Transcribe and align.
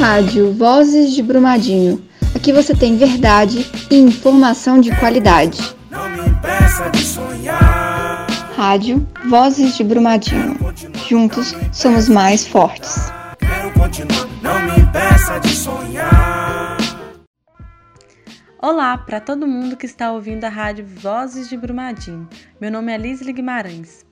Rádio 0.00 0.54
Vozes 0.54 1.12
de 1.12 1.22
Brumadinho. 1.22 2.02
Aqui 2.34 2.54
você 2.54 2.74
tem 2.74 2.96
verdade 2.96 3.70
e 3.90 3.98
informação 3.98 4.80
de 4.80 4.90
qualidade. 4.96 5.76
Não 5.90 6.08
me 6.08 6.26
impeça 6.26 6.88
de 6.88 7.04
sonhar. 7.04 8.26
Rádio 8.56 9.06
Vozes 9.28 9.76
de 9.76 9.84
Brumadinho. 9.84 10.56
Juntos 11.06 11.54
somos 11.70 12.08
mais 12.08 12.46
fortes. 12.46 13.12
Quero 13.40 13.70
continuar, 13.74 14.26
não 14.40 14.62
me 14.62 14.80
impeça 14.80 15.38
de 15.38 15.54
sonhar. 15.54 16.78
Olá 18.58 18.96
para 18.96 19.20
todo 19.20 19.46
mundo 19.46 19.76
que 19.76 19.84
está 19.84 20.12
ouvindo 20.12 20.44
a 20.44 20.48
Rádio 20.48 20.86
Vozes 20.86 21.46
de 21.46 21.58
Brumadinho. 21.58 22.26
Meu 22.58 22.70
nome 22.70 22.90
é 22.90 22.96
Lisle 22.96 23.34
Guimarães. 23.34 24.09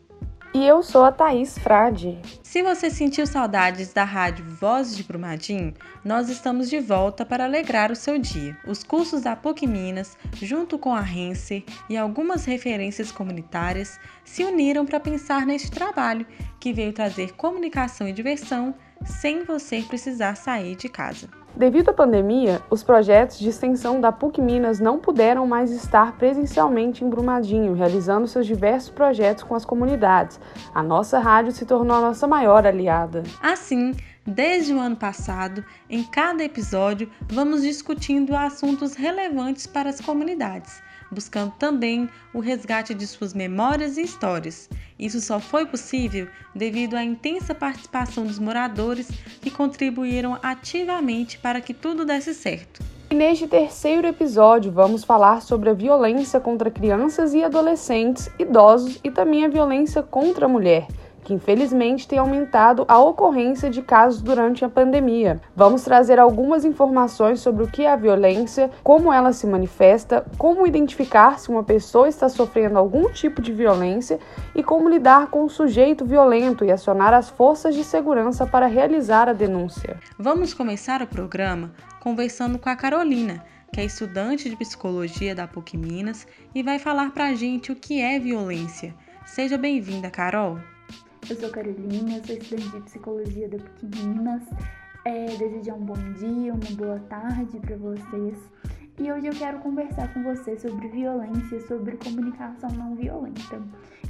E 0.54 0.66
eu 0.66 0.82
sou 0.82 1.04
a 1.04 1.12
Thaís 1.12 1.58
Frade. 1.58 2.18
Se 2.42 2.62
você 2.62 2.88
sentiu 2.90 3.26
saudades 3.26 3.92
da 3.92 4.02
rádio 4.02 4.44
Vozes 4.46 4.96
de 4.96 5.04
Brumadinho, 5.04 5.74
nós 6.02 6.30
estamos 6.30 6.70
de 6.70 6.80
volta 6.80 7.24
para 7.24 7.44
alegrar 7.44 7.92
o 7.92 7.96
seu 7.96 8.18
dia. 8.18 8.56
Os 8.66 8.82
cursos 8.82 9.22
da 9.22 9.36
PUC 9.36 9.66
Minas, 9.66 10.16
junto 10.40 10.78
com 10.78 10.94
a 10.94 11.00
Rense 11.00 11.64
e 11.90 11.98
algumas 11.98 12.46
referências 12.46 13.12
comunitárias, 13.12 14.00
se 14.24 14.42
uniram 14.42 14.86
para 14.86 14.98
pensar 14.98 15.44
neste 15.44 15.70
trabalho 15.70 16.26
que 16.58 16.72
veio 16.72 16.94
trazer 16.94 17.34
comunicação 17.34 18.08
e 18.08 18.12
diversão 18.12 18.74
sem 19.04 19.44
você 19.44 19.82
precisar 19.82 20.34
sair 20.34 20.76
de 20.76 20.88
casa. 20.88 21.28
Devido 21.58 21.88
à 21.88 21.92
pandemia, 21.92 22.62
os 22.70 22.84
projetos 22.84 23.36
de 23.36 23.48
extensão 23.48 24.00
da 24.00 24.12
PUC 24.12 24.40
Minas 24.40 24.78
não 24.78 25.00
puderam 25.00 25.44
mais 25.44 25.72
estar 25.72 26.16
presencialmente 26.16 27.04
em 27.04 27.10
Brumadinho, 27.10 27.74
realizando 27.74 28.28
seus 28.28 28.46
diversos 28.46 28.90
projetos 28.90 29.42
com 29.42 29.56
as 29.56 29.64
comunidades. 29.64 30.38
A 30.72 30.84
nossa 30.84 31.18
rádio 31.18 31.50
se 31.50 31.66
tornou 31.66 31.96
a 31.96 32.00
nossa 32.00 32.28
maior 32.28 32.64
aliada. 32.64 33.24
Assim, 33.42 33.92
desde 34.24 34.72
o 34.72 34.78
ano 34.78 34.94
passado, 34.94 35.64
em 35.90 36.04
cada 36.04 36.44
episódio, 36.44 37.10
vamos 37.28 37.62
discutindo 37.62 38.36
assuntos 38.36 38.94
relevantes 38.94 39.66
para 39.66 39.90
as 39.90 40.00
comunidades 40.00 40.80
buscando 41.10 41.52
também 41.58 42.08
o 42.32 42.40
resgate 42.40 42.94
de 42.94 43.06
suas 43.06 43.34
memórias 43.34 43.96
e 43.96 44.02
histórias. 44.02 44.68
Isso 44.98 45.20
só 45.20 45.40
foi 45.40 45.66
possível 45.66 46.28
devido 46.54 46.94
à 46.94 47.04
intensa 47.04 47.54
participação 47.54 48.26
dos 48.26 48.38
moradores 48.38 49.10
que 49.40 49.50
contribuíram 49.50 50.38
ativamente 50.42 51.38
para 51.38 51.60
que 51.60 51.72
tudo 51.72 52.04
desse 52.04 52.34
certo. 52.34 52.82
E 53.10 53.14
neste 53.14 53.46
terceiro 53.46 54.06
episódio 54.06 54.70
vamos 54.70 55.02
falar 55.02 55.40
sobre 55.40 55.70
a 55.70 55.74
violência 55.74 56.38
contra 56.38 56.70
crianças 56.70 57.32
e 57.32 57.42
adolescentes, 57.42 58.28
idosos 58.38 59.00
e 59.02 59.10
também 59.10 59.44
a 59.44 59.48
violência 59.48 60.02
contra 60.02 60.44
a 60.44 60.48
mulher 60.48 60.86
que 61.28 61.34
infelizmente 61.34 62.08
tem 62.08 62.18
aumentado 62.18 62.86
a 62.88 62.98
ocorrência 62.98 63.68
de 63.68 63.82
casos 63.82 64.22
durante 64.22 64.64
a 64.64 64.68
pandemia. 64.68 65.38
Vamos 65.54 65.82
trazer 65.82 66.18
algumas 66.18 66.64
informações 66.64 67.40
sobre 67.40 67.62
o 67.62 67.66
que 67.66 67.82
é 67.82 67.92
a 67.92 67.96
violência, 67.96 68.70
como 68.82 69.12
ela 69.12 69.30
se 69.34 69.46
manifesta, 69.46 70.24
como 70.38 70.66
identificar 70.66 71.38
se 71.38 71.50
uma 71.50 71.62
pessoa 71.62 72.08
está 72.08 72.30
sofrendo 72.30 72.78
algum 72.78 73.10
tipo 73.12 73.42
de 73.42 73.52
violência 73.52 74.18
e 74.54 74.62
como 74.62 74.88
lidar 74.88 75.26
com 75.26 75.44
o 75.44 75.50
sujeito 75.50 76.02
violento 76.02 76.64
e 76.64 76.72
acionar 76.72 77.12
as 77.12 77.28
forças 77.28 77.74
de 77.74 77.84
segurança 77.84 78.46
para 78.46 78.64
realizar 78.64 79.28
a 79.28 79.34
denúncia. 79.34 80.00
Vamos 80.18 80.54
começar 80.54 81.02
o 81.02 81.06
programa 81.06 81.72
conversando 82.00 82.58
com 82.58 82.70
a 82.70 82.76
Carolina 82.76 83.44
que 83.70 83.82
é 83.82 83.84
estudante 83.84 84.48
de 84.48 84.56
psicologia 84.56 85.34
da 85.34 85.46
PUC 85.46 85.76
Minas 85.76 86.26
e 86.54 86.62
vai 86.62 86.78
falar 86.78 87.10
para 87.10 87.26
a 87.26 87.34
gente 87.34 87.70
o 87.70 87.76
que 87.76 88.00
é 88.00 88.18
violência. 88.18 88.94
Seja 89.26 89.58
bem-vinda, 89.58 90.10
Carol! 90.10 90.58
Eu 91.28 91.36
sou 91.36 91.50
Carolina, 91.50 92.22
sou 92.24 92.34
estudante 92.34 92.70
de 92.70 92.80
psicologia 92.84 93.46
da 93.50 93.58
PUC 93.58 93.84
Minas. 93.84 94.42
É, 95.04 95.26
um 95.74 95.84
bom 95.84 96.12
dia, 96.14 96.54
uma 96.54 96.70
boa 96.74 96.98
tarde 97.00 97.60
para 97.60 97.76
vocês. 97.76 98.38
E 98.98 99.12
hoje 99.12 99.26
eu 99.26 99.34
quero 99.34 99.58
conversar 99.58 100.10
com 100.14 100.22
vocês 100.22 100.62
sobre 100.62 100.88
violência, 100.88 101.60
sobre 101.66 101.98
comunicação 101.98 102.70
não 102.70 102.96
violenta. 102.96 103.60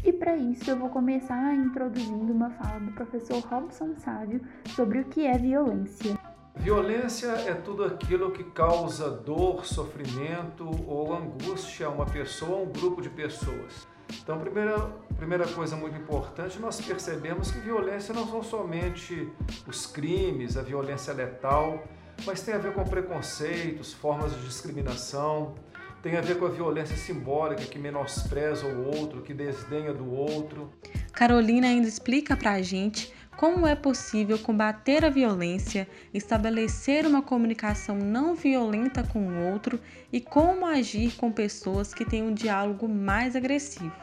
E 0.04 0.12
para 0.12 0.37
isso 0.37 0.70
eu 0.70 0.76
vou 0.76 0.91
começar 0.91 1.56
introduzindo 1.56 2.32
uma 2.32 2.50
fala 2.50 2.78
do 2.78 2.92
professor 2.92 3.41
Robson 3.41 3.97
Sávio 3.97 4.41
sobre 4.76 5.00
o 5.00 5.04
que 5.06 5.26
é 5.26 5.37
violência. 5.37 6.16
Violência 6.54 7.32
é 7.32 7.54
tudo 7.54 7.82
aquilo 7.82 8.31
que 8.31 8.44
causa 8.44 9.10
dor, 9.10 9.66
sofrimento 9.66 10.71
ou 10.87 11.12
angústia 11.12 11.88
a 11.88 11.91
uma 11.91 12.06
pessoa 12.06 12.59
ou 12.59 12.66
um 12.66 12.72
grupo 12.72 13.03
de 13.03 13.10
pessoas. 13.10 13.88
Então, 14.10 14.38
primeira, 14.38 14.78
primeira 15.16 15.46
coisa 15.46 15.76
muito 15.76 15.96
importante, 15.96 16.58
nós 16.58 16.80
percebemos 16.80 17.50
que 17.50 17.58
violência 17.58 18.14
não 18.14 18.26
são 18.26 18.42
somente 18.42 19.28
os 19.66 19.86
crimes, 19.86 20.56
a 20.56 20.62
violência 20.62 21.12
letal, 21.12 21.82
mas 22.26 22.41
tem 22.41 22.54
a 22.54 22.58
ver 22.58 22.72
com 22.72 22.84
preconceitos, 22.84 23.92
formas 23.92 24.34
de 24.34 24.44
discriminação, 24.47 25.54
tem 26.02 26.16
a 26.16 26.20
ver 26.20 26.38
com 26.38 26.47
a 26.47 26.50
violência 26.50 26.97
simbólica 26.97 27.62
que 27.64 27.78
menospreza 27.78 28.66
o 28.66 28.86
outro, 28.86 29.22
que 29.22 29.34
desdenha 29.34 29.92
do 29.92 30.10
outro. 30.10 30.70
Carolina 31.12 31.66
ainda 31.66 31.88
explica 31.88 32.36
para 32.36 32.52
a 32.52 32.62
gente 32.62 33.12
como 33.38 33.65
é 33.69 33.76
possível 33.76 34.37
combater 34.37 35.04
a 35.04 35.10
violência, 35.10 35.88
estabelecer 36.12 37.06
uma 37.06 37.22
comunicação 37.22 37.94
não 37.94 38.34
violenta 38.34 39.04
com 39.04 39.28
o 39.28 39.53
outro 39.53 39.78
e 40.12 40.21
como 40.21 40.66
agir 40.66 41.12
com 41.16 41.31
pessoas 41.31 41.94
que 41.94 42.04
têm 42.04 42.25
um 42.25 42.34
diálogo 42.34 42.88
mais 42.88 43.37
agressivo. 43.37 43.94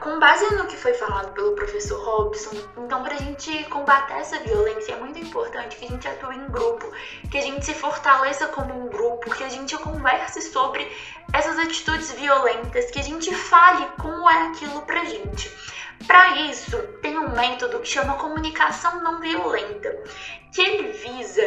Com 0.00 0.18
base 0.18 0.52
no 0.56 0.66
que 0.66 0.76
foi 0.76 0.92
falado 0.94 1.32
pelo 1.34 1.54
professor 1.54 2.04
Robson, 2.04 2.56
então 2.78 3.00
para 3.04 3.14
a 3.14 3.18
gente 3.18 3.62
combater 3.64 4.14
essa 4.14 4.40
violência 4.40 4.94
é 4.94 4.98
muito 4.98 5.20
importante 5.20 5.76
que 5.76 5.84
a 5.84 5.88
gente 5.88 6.08
atue 6.08 6.34
em 6.34 6.50
grupo, 6.50 6.90
que 7.30 7.38
a 7.38 7.42
gente 7.42 7.64
se 7.64 7.74
fortaleça 7.74 8.48
como 8.48 8.74
um 8.74 8.88
grupo, 8.88 9.30
que 9.30 9.44
a 9.44 9.48
gente 9.48 9.76
converse 9.78 10.42
sobre 10.42 10.90
essas 11.32 11.56
atitudes 11.58 12.10
violentas, 12.12 12.90
que 12.90 12.98
a 12.98 13.04
gente 13.04 13.32
fale 13.32 13.86
como 14.00 14.28
é 14.28 14.48
aquilo 14.48 14.82
pra 14.82 15.04
gente. 15.04 15.48
Para 16.06 16.36
isso, 16.50 16.76
tem 17.02 17.18
um 17.18 17.30
método 17.30 17.80
que 17.80 17.88
chama 17.88 18.14
comunicação 18.14 19.02
não 19.02 19.20
violenta, 19.20 20.02
que 20.52 20.60
ele 20.60 20.92
visa 20.92 21.42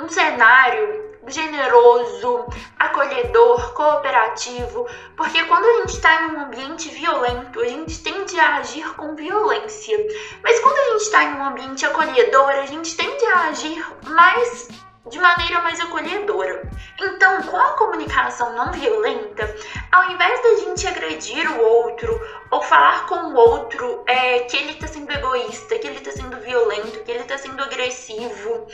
um 0.00 0.08
cenário 0.08 1.14
generoso, 1.26 2.46
acolhedor, 2.78 3.72
cooperativo, 3.72 4.86
porque 5.16 5.42
quando 5.44 5.64
a 5.64 5.72
gente 5.80 5.94
está 5.94 6.22
em 6.22 6.26
um 6.32 6.40
ambiente 6.40 6.88
violento, 6.90 7.60
a 7.60 7.66
gente 7.66 8.02
tende 8.02 8.38
a 8.38 8.56
agir 8.56 8.86
com 8.94 9.14
violência. 9.14 9.96
Mas 10.42 10.60
quando 10.60 10.76
a 10.76 10.92
gente 10.92 11.02
está 11.02 11.24
em 11.24 11.34
um 11.34 11.44
ambiente 11.44 11.86
acolhedor, 11.86 12.50
a 12.50 12.66
gente 12.66 12.96
tende 12.96 13.24
a 13.26 13.48
agir 13.48 13.86
mais 14.04 14.68
de 15.10 15.18
maneira 15.18 15.60
mais 15.60 15.78
acolhedora. 15.80 16.62
Então, 17.00 17.42
com 17.42 17.56
a 17.56 17.72
comunicação 17.74 18.54
não 18.54 18.72
violenta, 18.72 19.54
ao 19.92 20.10
invés 20.10 20.42
da 20.42 20.56
gente 20.56 20.86
agredir 20.86 21.50
o 21.50 21.60
outro 21.60 22.20
ou 22.50 22.62
falar 22.62 23.06
com 23.06 23.16
o 23.16 23.34
outro 23.34 24.02
é, 24.06 24.40
que 24.40 24.56
ele 24.56 24.72
está 24.72 24.86
sendo 24.86 25.12
egoísta, 25.12 25.78
que 25.78 25.86
ele 25.86 25.98
está 25.98 26.12
sendo 26.12 26.36
violento, 26.40 27.02
que 27.04 27.10
ele 27.10 27.20
está 27.20 27.36
sendo 27.36 27.62
agressivo, 27.62 28.66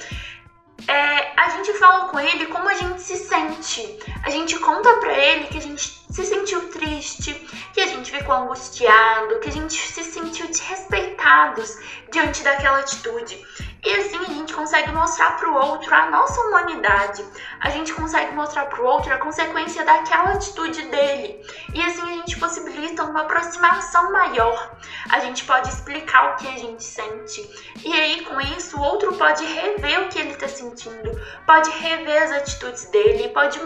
é, 0.87 1.33
a 1.37 1.51
gente 1.51 1.73
fala 1.75 2.09
com 2.09 2.19
ele 2.19 2.47
como 2.47 2.69
a 2.69 2.75
gente 2.75 3.03
se 3.03 3.17
sente. 3.17 3.99
A 4.25 4.31
gente 4.31 4.59
conta 4.59 4.93
pra 4.95 5.13
ele 5.13 5.47
que 5.47 5.59
a 5.59 5.63
gente 5.63 6.01
se 6.11 6.25
sentiu 6.25 6.69
triste, 6.69 7.35
que 7.73 7.81
a 7.81 7.87
gente 7.87 8.11
ficou 8.11 8.35
angustiado, 8.35 9.39
que 9.41 9.49
a 9.49 9.53
gente 9.53 9.75
se 9.75 10.03
sentiu 10.03 10.47
desrespeitados 10.47 11.77
diante 12.11 12.43
daquela 12.43 12.79
atitude. 12.79 13.41
E 13.83 13.95
assim 13.95 14.19
a 14.19 14.25
gente 14.25 14.53
consegue 14.53 14.93
mostrar 14.93 15.37
pro 15.39 15.55
outro 15.55 15.95
a 15.95 16.11
nossa 16.11 16.41
humanidade. 16.43 17.25
A 17.61 17.71
gente 17.71 17.93
consegue 17.95 18.35
mostrar 18.35 18.67
pro 18.67 18.85
outro 18.85 19.13
a 19.13 19.19
consequência 19.19 19.85
daquela 19.85 20.33
atitude 20.33 20.83
dele. 20.83 21.41
E 21.73 21.83
assim 21.83 22.03
a 22.03 22.17
gente 22.17 22.39
possibilita 22.39 23.05
uma 23.05 23.23
aproximação 23.23 24.13
maior. 24.13 24.77
A 25.09 25.21
gente 25.21 25.45
pode 25.45 25.69
explicar 25.69 26.33
o 26.33 26.37
que 26.37 26.49
a 26.49 26.59
gente 26.59 26.85
sente. 26.85 27.49
E 27.83 27.93
aí 27.93 28.25
com 28.27 28.39
isso 28.41 28.79
o 28.79 28.83
outro 28.83 29.15
pode 29.15 29.45
rever 29.45 30.03
o 30.03 30.09
que 30.09 30.19
ele 30.19 30.35
tá 30.35 30.49
sentindo, 30.49 31.19
pode 31.47 31.71
rever 31.71 32.23
as 32.23 32.33
atitudes 32.33 32.85
dele, 32.91 33.29
pode 33.29 33.59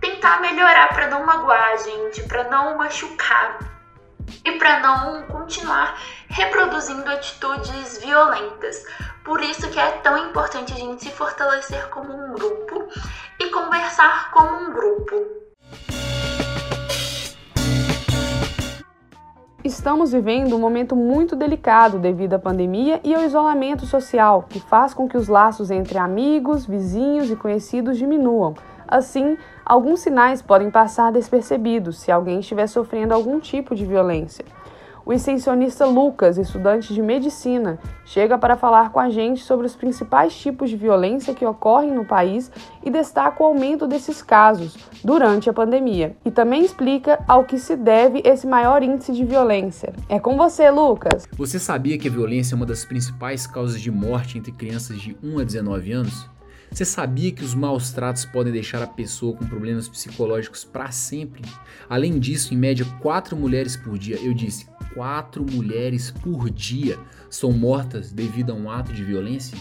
tentar 0.00 0.40
melhorar 0.40 0.88
para 0.88 1.08
não 1.08 1.24
magoar 1.24 1.70
a 1.70 1.76
gente, 1.76 2.22
para 2.24 2.44
não 2.44 2.76
machucar 2.76 3.58
e 4.44 4.52
para 4.52 4.80
não 4.80 5.22
continuar 5.26 5.98
reproduzindo 6.34 7.08
atitudes 7.08 7.98
violentas. 7.98 8.84
Por 9.24 9.40
isso 9.40 9.70
que 9.70 9.78
é 9.78 9.92
tão 10.02 10.18
importante 10.18 10.72
a 10.72 10.76
gente 10.76 11.04
se 11.04 11.10
fortalecer 11.10 11.88
como 11.90 12.12
um 12.12 12.34
grupo 12.34 12.88
e 13.38 13.50
conversar 13.50 14.32
como 14.32 14.56
um 14.56 14.72
grupo. 14.72 15.14
Estamos 19.62 20.10
vivendo 20.10 20.56
um 20.56 20.58
momento 20.58 20.96
muito 20.96 21.36
delicado 21.36 22.00
devido 22.00 22.34
à 22.34 22.38
pandemia 22.38 23.00
e 23.04 23.14
ao 23.14 23.22
isolamento 23.22 23.86
social, 23.86 24.44
que 24.48 24.58
faz 24.58 24.92
com 24.92 25.08
que 25.08 25.16
os 25.16 25.28
laços 25.28 25.70
entre 25.70 25.98
amigos, 25.98 26.66
vizinhos 26.66 27.30
e 27.30 27.36
conhecidos 27.36 27.96
diminuam. 27.96 28.54
Assim, 28.88 29.38
alguns 29.64 30.00
sinais 30.00 30.42
podem 30.42 30.68
passar 30.68 31.12
despercebidos 31.12 32.00
se 32.00 32.10
alguém 32.10 32.40
estiver 32.40 32.66
sofrendo 32.66 33.14
algum 33.14 33.38
tipo 33.38 33.74
de 33.74 33.86
violência. 33.86 34.44
O 35.06 35.12
extensionista 35.12 35.84
Lucas, 35.84 36.38
estudante 36.38 36.94
de 36.94 37.02
medicina, 37.02 37.78
chega 38.04 38.38
para 38.38 38.56
falar 38.56 38.90
com 38.90 38.98
a 38.98 39.10
gente 39.10 39.42
sobre 39.42 39.66
os 39.66 39.76
principais 39.76 40.34
tipos 40.34 40.70
de 40.70 40.76
violência 40.76 41.34
que 41.34 41.44
ocorrem 41.44 41.92
no 41.92 42.04
país 42.04 42.50
e 42.82 42.90
destaca 42.90 43.42
o 43.42 43.46
aumento 43.46 43.86
desses 43.86 44.22
casos 44.22 44.76
durante 45.02 45.50
a 45.50 45.52
pandemia. 45.52 46.16
E 46.24 46.30
também 46.30 46.64
explica 46.64 47.22
ao 47.28 47.44
que 47.44 47.58
se 47.58 47.76
deve 47.76 48.22
esse 48.24 48.46
maior 48.46 48.82
índice 48.82 49.12
de 49.12 49.24
violência. 49.24 49.92
É 50.08 50.18
com 50.18 50.36
você, 50.36 50.70
Lucas. 50.70 51.26
Você 51.36 51.58
sabia 51.58 51.98
que 51.98 52.08
a 52.08 52.10
violência 52.10 52.54
é 52.54 52.56
uma 52.56 52.66
das 52.66 52.84
principais 52.84 53.46
causas 53.46 53.80
de 53.80 53.90
morte 53.90 54.38
entre 54.38 54.52
crianças 54.52 54.98
de 54.98 55.16
1 55.22 55.38
a 55.38 55.44
19 55.44 55.92
anos? 55.92 56.33
Você 56.74 56.84
sabia 56.84 57.30
que 57.30 57.44
os 57.44 57.54
maus 57.54 57.92
tratos 57.92 58.24
podem 58.24 58.52
deixar 58.52 58.82
a 58.82 58.86
pessoa 58.88 59.36
com 59.36 59.46
problemas 59.46 59.88
psicológicos 59.88 60.64
para 60.64 60.90
sempre? 60.90 61.40
Além 61.88 62.18
disso, 62.18 62.52
em 62.52 62.56
média, 62.56 62.84
quatro 63.00 63.36
mulheres 63.36 63.76
por 63.76 63.96
dia, 63.96 64.16
eu 64.16 64.34
disse, 64.34 64.66
quatro 64.92 65.46
mulheres 65.48 66.10
por 66.10 66.50
dia 66.50 66.98
são 67.30 67.52
mortas 67.52 68.10
devido 68.10 68.50
a 68.50 68.56
um 68.56 68.68
ato 68.68 68.92
de 68.92 69.04
violência? 69.04 69.56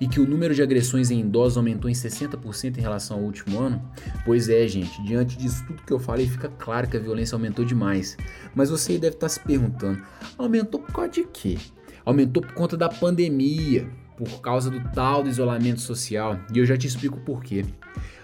E 0.00 0.08
que 0.08 0.18
o 0.18 0.26
número 0.26 0.54
de 0.54 0.62
agressões 0.62 1.10
em 1.10 1.20
idosos 1.20 1.58
aumentou 1.58 1.90
em 1.90 1.92
60% 1.92 2.78
em 2.78 2.80
relação 2.80 3.18
ao 3.18 3.22
último 3.24 3.60
ano? 3.60 3.86
Pois 4.24 4.48
é, 4.48 4.66
gente, 4.66 5.02
diante 5.02 5.36
disso 5.36 5.62
tudo 5.66 5.82
que 5.82 5.92
eu 5.92 5.98
falei, 5.98 6.26
fica 6.26 6.48
claro 6.48 6.88
que 6.88 6.96
a 6.96 7.00
violência 7.00 7.36
aumentou 7.36 7.62
demais. 7.62 8.16
Mas 8.54 8.70
você 8.70 8.96
deve 8.96 9.16
estar 9.16 9.28
se 9.28 9.38
perguntando: 9.40 10.02
aumentou 10.38 10.80
por 10.80 10.94
causa 10.94 11.10
de 11.10 11.24
quê? 11.24 11.58
Aumentou 12.06 12.42
por 12.42 12.54
conta 12.54 12.74
da 12.74 12.88
pandemia, 12.88 13.86
por 14.16 14.40
causa 14.40 14.70
do 14.70 14.80
tal 14.90 15.22
do 15.22 15.28
isolamento 15.28 15.80
social, 15.80 16.38
e 16.52 16.58
eu 16.58 16.66
já 16.66 16.76
te 16.76 16.86
explico 16.86 17.20
por 17.20 17.42
quê. 17.42 17.64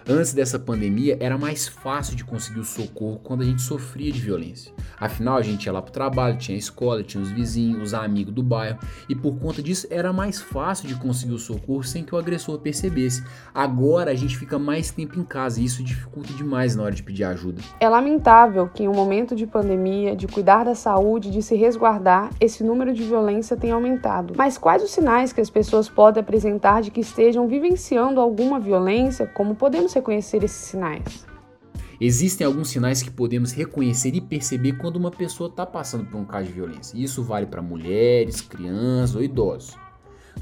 Antes 0.08 0.32
dessa 0.32 0.58
pandemia, 0.58 1.17
era 1.20 1.37
mais 1.37 1.69
fácil 1.69 2.17
de 2.17 2.25
conseguir 2.25 2.61
o 2.61 2.64
socorro 2.64 3.20
quando 3.23 3.43
a 3.43 3.44
gente 3.44 3.62
sofria 3.62 4.11
de 4.11 4.20
violência. 4.20 4.73
Afinal, 4.99 5.37
a 5.37 5.43
gente 5.43 5.67
ia 5.67 5.73
lá 5.73 5.81
pro 5.81 5.93
trabalho, 5.93 6.37
tinha 6.37 6.56
a 6.56 6.58
escola, 6.58 7.02
tinha 7.02 7.23
os 7.23 7.31
vizinhos, 7.31 7.82
os 7.82 7.94
amigos 7.94 8.35
do 8.35 8.43
bairro, 8.43 8.79
e 9.08 9.14
por 9.14 9.38
conta 9.38 9.62
disso 9.62 9.87
era 9.91 10.12
mais 10.12 10.41
fácil 10.41 10.88
de 10.88 10.94
conseguir 10.94 11.32
o 11.32 11.38
socorro 11.38 11.82
sem 11.82 12.05
que 12.05 12.14
o 12.14 12.19
agressor 12.19 12.58
percebesse. 12.58 13.23
Agora 13.55 14.11
a 14.11 14.14
gente 14.14 14.37
fica 14.37 14.58
mais 14.58 14.91
tempo 14.91 15.19
em 15.19 15.25
casa 15.25 15.61
e 15.61 15.64
isso 15.64 15.82
dificulta 15.82 16.32
demais 16.32 16.75
na 16.75 16.82
hora 16.82 16.94
de 16.94 17.03
pedir 17.03 17.25
ajuda. 17.25 17.62
É 17.79 17.88
lamentável 17.88 18.69
que 18.69 18.82
em 18.82 18.88
um 18.88 18.94
momento 18.94 19.37
de 19.37 19.46
pandemia, 19.46 20.17
de 20.17 20.26
cuidar 20.26 20.64
da 20.64 20.75
saúde, 20.75 21.31
de 21.31 21.43
se 21.43 21.55
resguardar, 21.55 22.31
esse 22.41 22.64
número 22.64 22.93
de 22.93 23.03
violência 23.03 23.56
tenha 23.56 23.75
aumentado. 23.75 24.35
Mas 24.37 24.58
quais 24.58 24.82
os 24.82 24.91
sinais 24.91 25.32
que 25.32 25.41
as 25.41 25.50
pessoas 25.50 25.88
podem 25.88 26.20
apresentar 26.20 26.82
de 26.82 26.91
que 26.91 27.00
estejam 27.00 27.46
vivenciando 27.46 28.20
alguma 28.20 28.58
violência? 28.58 29.26
Como 29.26 29.55
podemos 29.55 29.90
reconhecer 29.95 30.43
esses 30.45 30.69
sinais? 30.69 31.27
Existem 32.01 32.47
alguns 32.47 32.71
sinais 32.71 33.03
que 33.03 33.11
podemos 33.11 33.53
reconhecer 33.53 34.15
e 34.15 34.21
perceber 34.23 34.73
quando 34.79 34.97
uma 34.97 35.11
pessoa 35.11 35.51
está 35.51 35.67
passando 35.67 36.07
por 36.07 36.19
um 36.19 36.25
caso 36.25 36.47
de 36.47 36.53
violência. 36.55 36.97
Isso 36.97 37.23
vale 37.23 37.45
para 37.45 37.61
mulheres, 37.61 38.41
crianças 38.41 39.15
ou 39.15 39.23
idosos. 39.23 39.77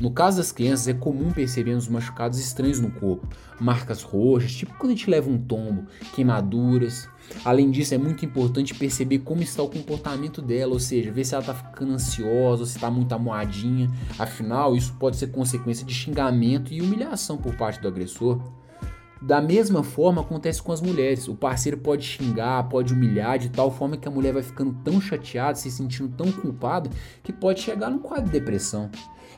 No 0.00 0.12
caso 0.12 0.36
das 0.36 0.52
crianças, 0.52 0.86
é 0.86 0.94
comum 0.94 1.32
percebermos 1.32 1.88
machucados 1.88 2.38
estranhos 2.38 2.78
no 2.78 2.90
corpo, 2.92 3.26
marcas 3.58 4.02
roxas, 4.02 4.52
tipo 4.52 4.72
quando 4.78 4.92
a 4.92 4.94
gente 4.94 5.10
leva 5.10 5.28
um 5.28 5.36
tombo, 5.36 5.86
queimaduras. 6.14 7.08
Além 7.44 7.68
disso, 7.70 7.94
é 7.94 7.98
muito 7.98 8.24
importante 8.24 8.74
perceber 8.74 9.18
como 9.18 9.42
está 9.42 9.60
o 9.60 9.68
comportamento 9.68 10.40
dela, 10.40 10.72
ou 10.72 10.78
seja, 10.78 11.10
ver 11.10 11.24
se 11.24 11.34
ela 11.34 11.42
está 11.42 11.54
ficando 11.54 11.92
ansiosa, 11.94 12.64
se 12.64 12.76
está 12.76 12.88
muito 12.88 13.12
amoadinha. 13.12 13.90
Afinal, 14.16 14.76
isso 14.76 14.94
pode 14.94 15.16
ser 15.16 15.32
consequência 15.32 15.84
de 15.84 15.92
xingamento 15.92 16.72
e 16.72 16.80
humilhação 16.80 17.36
por 17.36 17.56
parte 17.56 17.80
do 17.80 17.88
agressor. 17.88 18.40
Da 19.20 19.40
mesma 19.40 19.82
forma 19.82 20.20
acontece 20.22 20.62
com 20.62 20.70
as 20.70 20.80
mulheres. 20.80 21.26
O 21.26 21.34
parceiro 21.34 21.78
pode 21.78 22.04
xingar, 22.04 22.68
pode 22.68 22.92
humilhar 22.92 23.38
de 23.38 23.48
tal 23.48 23.70
forma 23.70 23.96
que 23.96 24.06
a 24.06 24.10
mulher 24.10 24.32
vai 24.32 24.42
ficando 24.42 24.72
tão 24.84 25.00
chateada, 25.00 25.56
se 25.56 25.70
sentindo 25.70 26.08
tão 26.16 26.30
culpada, 26.30 26.88
que 27.22 27.32
pode 27.32 27.60
chegar 27.60 27.90
num 27.90 27.98
quadro 27.98 28.26
de 28.26 28.30
depressão. 28.30 28.90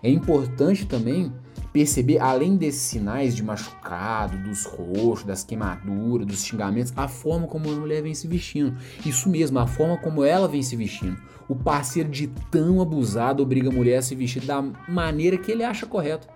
É 0.03 0.11
importante 0.11 0.87
também 0.87 1.33
perceber, 1.73 2.19
além 2.19 2.57
desses 2.57 2.83
sinais 2.83 3.35
de 3.35 3.43
machucado, 3.43 4.37
dos 4.39 4.65
roxos, 4.65 5.25
das 5.25 5.45
queimaduras, 5.45 6.27
dos 6.27 6.45
xingamentos, 6.45 6.93
a 6.97 7.07
forma 7.07 7.47
como 7.47 7.71
a 7.71 7.75
mulher 7.75 8.03
vem 8.03 8.15
se 8.15 8.27
vestindo. 8.27 8.77
Isso 9.05 9.29
mesmo, 9.29 9.59
a 9.59 9.67
forma 9.67 9.97
como 9.97 10.25
ela 10.25 10.49
vem 10.49 10.63
se 10.63 10.77
vestindo. 10.77 11.17
O 11.49 11.55
parceiro 11.55 12.09
de 12.09 12.29
tão 12.51 12.81
abusado 12.81 13.43
obriga 13.43 13.69
a 13.69 13.73
mulher 13.73 13.99
a 13.99 14.03
se 14.03 14.15
vestir 14.15 14.45
da 14.45 14.63
maneira 14.89 15.37
que 15.37 15.51
ele 15.51 15.65
acha 15.65 15.87
correto. 15.87 16.29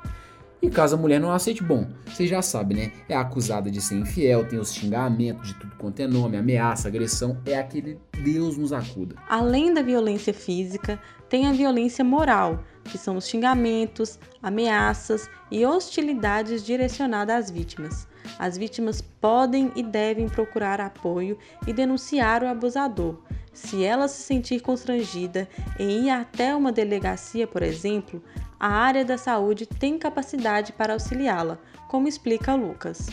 E 0.64 0.70
caso 0.70 0.94
a 0.94 0.98
mulher 0.98 1.20
não 1.20 1.30
aceite, 1.30 1.62
bom, 1.62 1.86
você 2.06 2.26
já 2.26 2.40
sabe, 2.40 2.74
né? 2.74 2.90
É 3.06 3.14
acusada 3.14 3.70
de 3.70 3.82
ser 3.82 3.96
infiel, 3.96 4.48
tem 4.48 4.58
os 4.58 4.72
xingamentos 4.72 5.48
de 5.48 5.54
tudo 5.56 5.76
quanto 5.76 6.00
é 6.00 6.06
nome, 6.06 6.38
ameaça, 6.38 6.88
agressão, 6.88 7.36
é 7.44 7.58
aquele 7.58 7.98
Deus 8.24 8.56
nos 8.56 8.72
acuda. 8.72 9.14
Além 9.28 9.74
da 9.74 9.82
violência 9.82 10.32
física, 10.32 10.98
tem 11.28 11.46
a 11.46 11.52
violência 11.52 12.02
moral, 12.02 12.64
que 12.82 12.96
são 12.96 13.18
os 13.18 13.28
xingamentos, 13.28 14.18
ameaças 14.42 15.28
e 15.50 15.66
hostilidades 15.66 16.64
direcionadas 16.64 17.44
às 17.44 17.50
vítimas. 17.50 18.08
As 18.38 18.56
vítimas 18.56 19.02
podem 19.02 19.70
e 19.76 19.82
devem 19.82 20.30
procurar 20.30 20.80
apoio 20.80 21.36
e 21.66 21.74
denunciar 21.74 22.42
o 22.42 22.48
abusador. 22.48 23.18
Se 23.52 23.84
ela 23.84 24.08
se 24.08 24.22
sentir 24.22 24.60
constrangida 24.60 25.46
em 25.78 26.06
ir 26.06 26.10
até 26.10 26.56
uma 26.56 26.72
delegacia, 26.72 27.46
por 27.46 27.62
exemplo, 27.62 28.22
a 28.64 28.68
área 28.68 29.04
da 29.04 29.18
saúde 29.18 29.66
tem 29.66 29.98
capacidade 29.98 30.72
para 30.72 30.94
auxiliá-la, 30.94 31.58
como 31.86 32.08
explica 32.08 32.54
Lucas. 32.54 33.08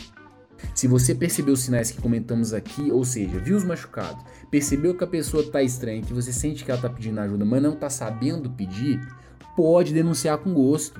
Se 0.74 0.88
você 0.88 1.14
percebeu 1.14 1.52
os 1.52 1.60
sinais 1.60 1.90
que 1.90 2.00
comentamos 2.00 2.54
aqui, 2.54 2.90
ou 2.90 3.04
seja, 3.04 3.38
viu 3.38 3.58
os 3.58 3.62
machucados, 3.62 4.24
percebeu 4.50 4.96
que 4.96 5.04
a 5.04 5.06
pessoa 5.06 5.42
está 5.42 5.62
estranha, 5.62 6.00
que 6.00 6.14
você 6.14 6.32
sente 6.32 6.64
que 6.64 6.70
ela 6.70 6.78
está 6.78 6.88
pedindo 6.88 7.20
ajuda, 7.20 7.44
mas 7.44 7.62
não 7.62 7.74
está 7.74 7.90
sabendo 7.90 8.48
pedir, 8.48 8.98
pode 9.54 9.92
denunciar 9.92 10.38
com 10.38 10.54
gosto. 10.54 10.98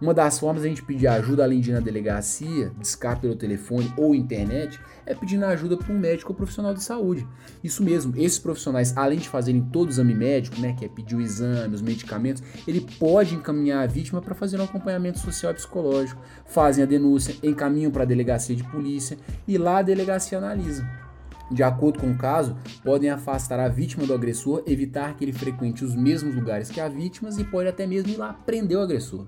Uma 0.00 0.14
das 0.14 0.38
formas 0.38 0.62
de 0.62 0.68
a 0.68 0.70
gente 0.70 0.84
pedir 0.84 1.08
ajuda, 1.08 1.42
além 1.42 1.60
de 1.60 1.70
ir 1.70 1.74
na 1.74 1.80
delegacia, 1.80 2.70
discar 2.78 3.20
pelo 3.20 3.34
telefone 3.34 3.92
ou 3.96 4.14
internet, 4.14 4.78
é 5.04 5.12
pedindo 5.12 5.44
ajuda 5.44 5.76
para 5.76 5.92
um 5.92 5.98
médico 5.98 6.30
ou 6.30 6.36
profissional 6.36 6.72
de 6.72 6.84
saúde. 6.84 7.26
Isso 7.64 7.82
mesmo, 7.82 8.14
esses 8.16 8.38
profissionais, 8.38 8.96
além 8.96 9.18
de 9.18 9.28
fazerem 9.28 9.60
todo 9.60 9.88
o 9.88 9.90
exame 9.90 10.14
médico, 10.14 10.60
né, 10.60 10.72
que 10.72 10.84
é 10.84 10.88
pedir 10.88 11.16
o 11.16 11.20
exame, 11.20 11.74
os 11.74 11.82
medicamentos, 11.82 12.44
ele 12.64 12.80
pode 12.80 13.34
encaminhar 13.34 13.82
a 13.82 13.86
vítima 13.86 14.22
para 14.22 14.36
fazer 14.36 14.60
um 14.60 14.64
acompanhamento 14.64 15.18
social 15.18 15.50
e 15.50 15.56
psicológico, 15.56 16.22
fazem 16.46 16.84
a 16.84 16.86
denúncia, 16.86 17.34
encaminham 17.42 17.90
para 17.90 18.04
a 18.04 18.06
delegacia 18.06 18.54
de 18.54 18.62
polícia 18.62 19.18
e 19.48 19.58
lá 19.58 19.78
a 19.78 19.82
delegacia 19.82 20.38
analisa. 20.38 20.88
De 21.50 21.62
acordo 21.64 21.98
com 21.98 22.12
o 22.12 22.16
caso, 22.16 22.56
podem 22.84 23.10
afastar 23.10 23.58
a 23.58 23.68
vítima 23.68 24.06
do 24.06 24.14
agressor, 24.14 24.62
evitar 24.64 25.16
que 25.16 25.24
ele 25.24 25.32
frequente 25.32 25.84
os 25.84 25.96
mesmos 25.96 26.36
lugares 26.36 26.70
que 26.70 26.80
a 26.80 26.88
vítima 26.88 27.30
e 27.36 27.42
pode 27.42 27.68
até 27.68 27.84
mesmo 27.84 28.10
ir 28.10 28.16
lá 28.16 28.32
prender 28.32 28.76
o 28.76 28.82
agressor. 28.82 29.26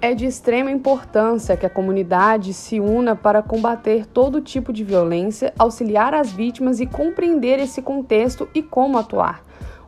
É 0.00 0.14
de 0.14 0.26
extrema 0.26 0.70
importância 0.70 1.56
que 1.56 1.66
a 1.66 1.70
comunidade 1.70 2.54
se 2.54 2.78
una 2.78 3.16
para 3.16 3.42
combater 3.42 4.06
todo 4.06 4.40
tipo 4.40 4.72
de 4.72 4.84
violência, 4.84 5.52
auxiliar 5.58 6.14
as 6.14 6.30
vítimas 6.30 6.78
e 6.78 6.86
compreender 6.86 7.58
esse 7.58 7.82
contexto 7.82 8.48
e 8.54 8.62
como 8.62 8.96
atuar. 8.96 9.42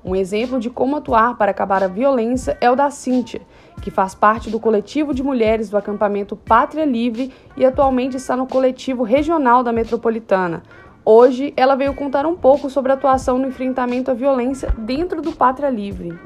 Um 0.05 0.17
exemplo 0.17 0.59
de 0.59 0.69
como 0.69 0.97
atuar 0.97 1.38
para 1.38 1.52
acabar 1.52 1.85
a 1.85 1.87
violência 1.87 2.59
é 2.61 2.69
o 2.69 2.75
da 2.75 2.90
Cíntia, 2.90 3.40
que 3.81 3.88
faz 3.88 4.12
parte 4.12 4.50
do 4.50 4.59
coletivo 4.59 5.14
de 5.14 5.23
mulheres 5.23 5.71
do 5.71 5.76
acampamento 5.76 6.35
Pátria 6.35 6.85
Livre 6.85 7.33
e 7.57 7.64
atualmente 7.64 8.17
está 8.17 8.35
no 8.35 8.49
coletivo 8.49 9.05
regional 9.05 9.62
da 9.62 9.73
metropolitana. 9.73 10.64
Hoje, 11.05 11.55
ela 11.57 11.76
veio 11.76 11.95
contar 11.95 12.26
um 12.26 12.35
pouco 12.35 12.69
sobre 12.69 12.90
a 12.90 12.97
atuação 12.97 13.38
no 13.38 13.47
enfrentamento 13.47 14.11
à 14.11 14.14
violência 14.14 14.75
dentro 14.76 15.23
do 15.23 15.31
Pátria 15.31 15.71
Livre. 15.71 16.19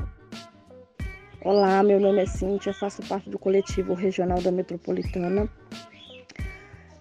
Olá, 1.44 1.82
meu 1.82 2.00
nome 2.00 2.22
é 2.22 2.26
Cíntia, 2.26 2.72
faço 2.72 3.02
parte 3.02 3.28
do 3.28 3.38
coletivo 3.38 3.92
regional 3.92 4.40
da 4.40 4.50
Metropolitana. 4.50 5.46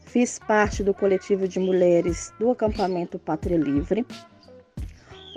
Fiz 0.01 0.37
parte 0.37 0.83
do 0.83 0.93
coletivo 0.93 1.47
de 1.47 1.61
mulheres 1.61 2.33
do 2.37 2.51
acampamento 2.51 3.17
Pátria 3.17 3.57
Livre, 3.57 4.05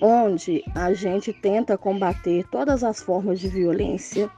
onde 0.02 0.64
a 0.74 0.92
gente 0.92 1.32
tenta 1.32 1.78
combater 1.78 2.44
todas 2.50 2.82
as 2.82 3.00
formas 3.00 3.38
de 3.38 3.46
violência. 3.46 4.28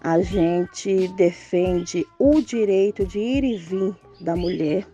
A 0.00 0.20
gente 0.20 1.06
defende 1.14 2.04
o 2.18 2.40
direito 2.40 3.06
de 3.06 3.20
ir 3.20 3.44
e 3.44 3.56
vir 3.56 3.94
da 4.20 4.34
mulher. 4.34 4.84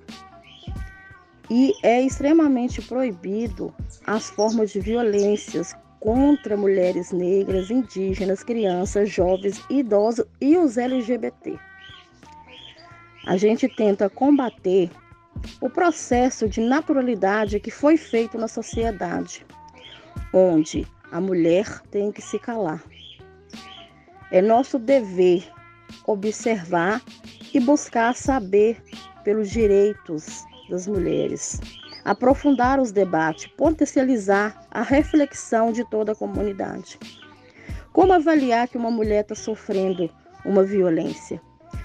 E 1.51 1.73
é 1.83 2.03
extremamente 2.03 2.83
proibido 2.83 3.73
as 4.07 4.29
formas 4.29 4.71
de 4.71 4.81
violências 4.81 5.75
contra 6.01 6.57
mulheres 6.57 7.13
negras, 7.13 7.71
indígenas, 7.71 8.43
crianças, 8.43 9.11
jovens, 9.11 9.63
idosos 9.69 10.25
e 10.41 10.57
os 10.57 10.77
LGBT. 10.77 11.59
A 13.27 13.37
gente 13.37 13.69
tenta 13.69 14.09
combater 14.09 14.91
o 15.61 15.69
processo 15.69 16.49
de 16.49 16.61
naturalidade 16.61 17.61
que 17.61 17.71
foi 17.71 17.97
feito 17.97 18.39
na 18.39 18.49
sociedade, 18.49 19.45
onde 20.33 20.87
a 21.11 21.21
mulher 21.21 21.81
tem 21.91 22.13
que 22.13 22.23
se 22.23 22.39
calar. 22.39 22.83
É 24.31 24.43
nosso 24.43 24.79
dever 24.79 25.51
observar 26.07 27.03
e 27.53 27.61
buscar 27.61 28.15
saber 28.15 28.83
pelos 29.25 29.51
direitos 29.51 30.45
das 30.71 30.87
mulheres, 30.87 31.61
aprofundar 32.09 32.81
os 32.81 32.91
debates, 32.91 33.47
potencializar 33.49 34.67
a 34.71 34.81
reflexão 34.81 35.71
de 35.71 35.85
toda 35.91 36.13
a 36.13 36.15
comunidade. 36.15 36.99
Como 37.93 38.15
avaliar 38.15 38.67
que 38.67 38.79
uma 38.79 38.91
mulher 38.91 39.21
está 39.21 39.35
sofrendo 39.35 40.09
uma 40.43 40.63
violência? 40.65 41.39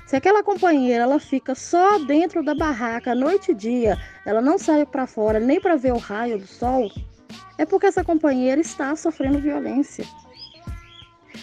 Se 0.07 0.15
aquela 0.15 0.41
companheira 0.41 1.03
ela 1.03 1.19
fica 1.19 1.53
só 1.53 1.99
dentro 1.99 2.41
da 2.41 2.55
barraca 2.55 3.13
noite 3.13 3.51
e 3.51 3.55
dia, 3.55 3.97
ela 4.25 4.39
não 4.39 4.57
sai 4.57 4.85
para 4.85 5.05
fora 5.05 5.41
nem 5.41 5.59
para 5.59 5.75
ver 5.75 5.91
o 5.91 5.97
raio 5.97 6.39
do 6.39 6.47
sol, 6.47 6.89
é 7.57 7.65
porque 7.65 7.87
essa 7.87 8.01
companheira 8.01 8.61
está 8.61 8.95
sofrendo 8.95 9.39
violência. 9.39 10.05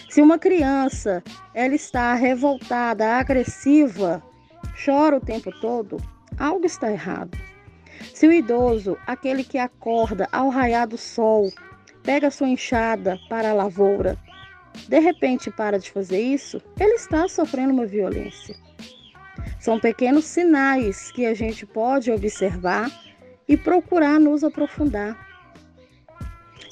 Se 0.08 0.22
uma 0.22 0.38
criança 0.38 1.22
ela 1.52 1.75
está 1.75 2.14
revoltada, 2.14 3.06
agressiva, 3.06 4.22
chora 4.82 5.18
o 5.18 5.20
tempo 5.20 5.52
todo, 5.60 5.99
algo 6.38 6.64
está 6.64 6.90
errado. 6.90 7.37
Se 8.14 8.26
o 8.26 8.33
idoso, 8.33 8.97
aquele 9.07 9.45
que 9.45 9.59
acorda 9.59 10.28
ao 10.33 10.49
raiar 10.49 10.87
do 10.88 10.99
sol, 10.99 11.50
pega 12.02 12.30
sua 12.30 12.49
enxada 12.49 13.19
para 13.28 13.50
a 13.50 13.54
lavoura, 13.54 14.16
de 14.88 14.99
repente 14.99 15.50
para 15.50 15.78
de 15.78 15.90
fazer 15.90 16.21
isso, 16.21 16.61
ele 16.78 16.95
está 16.95 17.28
sofrendo 17.28 17.73
uma 17.73 17.87
violência. 17.87 18.57
São 19.59 19.78
pequenos 19.78 20.25
sinais 20.25 21.11
que 21.12 21.26
a 21.26 21.35
gente 21.35 21.66
pode 21.66 22.11
observar 22.11 22.90
e 23.47 23.57
procurar 23.57 24.19
nos 24.19 24.42
aprofundar. 24.42 25.28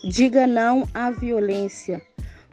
Diga 0.04 0.47
não 0.47 0.88
à 0.94 1.11
violência. 1.11 2.00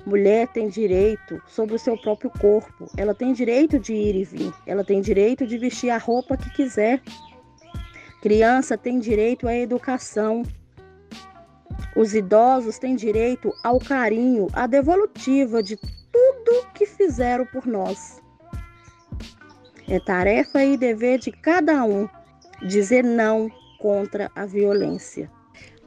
Mulher 0.06 0.48
tem 0.50 0.68
direito 0.68 1.42
sobre 1.48 1.76
o 1.76 1.80
seu 1.80 1.98
próprio 1.98 2.30
corpo. 2.30 2.90
Ela 2.98 3.16
tem 3.16 3.34
direito 3.34 3.80
de 3.80 3.94
ir 3.94 4.16
e 4.16 4.24
vir. 4.24 4.54
Ela 4.66 4.84
tem 4.84 5.02
direito 5.02 5.48
de 5.48 5.58
vestir 5.58 5.90
a 5.90 5.98
roupa 5.98 6.38
que 6.38 6.50
quiser. 6.52 7.02
Criança 8.26 8.76
tem 8.76 8.98
direito 8.98 9.48
à 9.48 9.56
educação. 9.56 10.42
Os 11.96 12.16
idosos 12.16 12.80
têm 12.80 12.96
direito 12.96 13.54
ao 13.64 13.78
carinho, 13.78 14.48
à 14.52 14.66
devolutiva 14.66 15.62
de 15.62 15.78
tudo 15.78 16.68
que 16.74 16.88
fizeram 16.88 17.46
por 17.46 17.68
nós. 17.68 18.20
É 19.88 20.00
tarefa 20.00 20.66
e 20.66 20.76
dever 20.76 21.20
de 21.20 21.32
cada 21.32 21.84
um 21.84 22.10
dizer 22.68 23.04
não 23.04 23.48
contra 23.78 24.32
a 24.36 24.44
violência. 24.44 25.30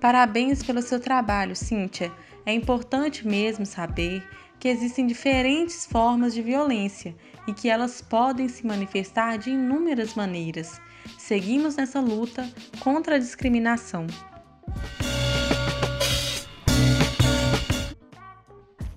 Parabéns 0.01 0.63
pelo 0.63 0.81
seu 0.81 1.01
trabalho, 1.01 1.57
Cíntia. 1.57 2.13
É 2.47 2.53
importante 2.53 3.27
mesmo 3.27 3.67
saber 3.67 4.23
que 4.61 4.69
existem 4.69 5.09
diferentes 5.09 5.85
formas 5.87 6.33
de 6.35 6.41
violência 6.41 7.17
e 7.49 7.53
que 7.53 7.69
elas 7.69 8.01
podem 8.01 8.49
se 8.49 8.65
manifestar 8.65 9.39
de 9.39 9.51
inúmeras 9.51 10.15
maneiras. 10.15 10.81
Seguimos 11.29 11.77
nessa 11.77 12.01
luta 12.01 12.49
contra 12.81 13.17
a 13.17 13.19
discriminação. 13.19 14.07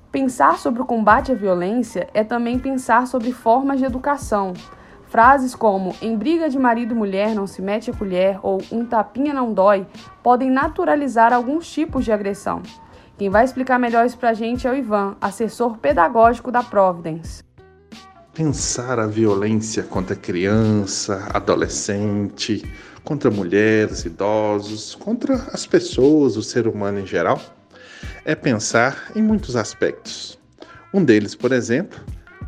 Pensar 0.09 0.57
sobre 0.57 0.81
o 0.81 0.85
combate 0.85 1.33
à 1.33 1.35
violência 1.35 2.07
é 2.13 2.23
também 2.23 2.57
pensar 2.57 3.05
sobre 3.05 3.33
formas 3.33 3.79
de 3.79 3.85
educação. 3.85 4.53
Frases 5.09 5.53
como 5.53 5.93
em 6.01 6.15
briga 6.15 6.50
de 6.50 6.57
marido 6.57 6.95
e 6.95 6.97
mulher 6.97 7.35
não 7.35 7.45
se 7.45 7.61
mete 7.61 7.91
a 7.91 7.93
colher 7.93 8.39
ou 8.41 8.61
um 8.71 8.85
tapinha 8.85 9.33
não 9.33 9.53
dói 9.53 9.85
podem 10.23 10.50
naturalizar 10.50 11.33
alguns 11.33 11.69
tipos 11.69 12.05
de 12.05 12.13
agressão. 12.13 12.63
Quem 13.17 13.29
vai 13.29 13.43
explicar 13.43 13.77
melhor 13.77 14.05
isso 14.05 14.17
pra 14.17 14.33
gente 14.33 14.65
é 14.65 14.71
o 14.71 14.75
Ivan, 14.75 15.17
assessor 15.19 15.79
pedagógico 15.79 16.50
da 16.50 16.63
Providence. 16.63 17.43
Pensar 18.33 18.97
a 18.97 19.07
violência 19.07 19.83
contra 19.83 20.15
criança, 20.15 21.27
adolescente, 21.33 22.63
contra 23.03 23.29
mulheres, 23.29 24.05
idosos, 24.05 24.95
contra 24.95 25.35
as 25.51 25.65
pessoas, 25.65 26.38
o 26.38 26.41
ser 26.41 26.65
humano 26.65 27.01
em 27.01 27.05
geral, 27.05 27.41
é 28.23 28.33
pensar 28.33 29.11
em 29.17 29.21
muitos 29.21 29.57
aspectos. 29.57 30.39
Um 30.93 31.03
deles, 31.03 31.35
por 31.35 31.51
exemplo, 31.51 32.00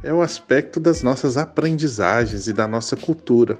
é 0.01 0.13
o 0.13 0.21
aspecto 0.21 0.79
das 0.79 1.03
nossas 1.03 1.35
aprendizagens 1.35 2.47
e 2.47 2.53
da 2.53 2.65
nossa 2.65 2.95
cultura. 2.95 3.59